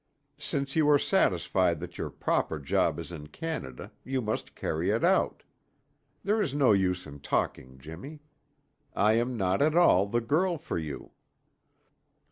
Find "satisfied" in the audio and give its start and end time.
0.97-1.79